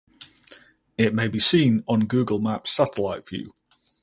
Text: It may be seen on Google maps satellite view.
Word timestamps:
It 0.97 1.13
may 1.13 1.27
be 1.27 1.37
seen 1.37 1.83
on 1.87 2.07
Google 2.07 2.39
maps 2.39 2.73
satellite 2.73 3.29
view. 3.29 3.53